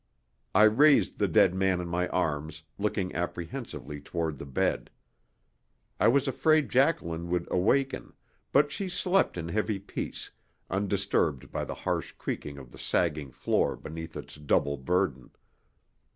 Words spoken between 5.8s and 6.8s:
I was afraid